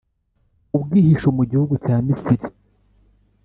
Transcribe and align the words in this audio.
ubwihisho 0.77 1.27
mu 1.37 1.43
gihugu 1.49 1.73
cya 1.85 1.95
Misiri. 2.05 2.45